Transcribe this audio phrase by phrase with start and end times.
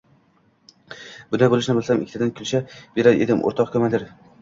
[1.35, 2.65] Bunday bo‘lishini bilsam, ikkitadan kulcha
[2.99, 4.13] berar edim, o‘rtoq komandir.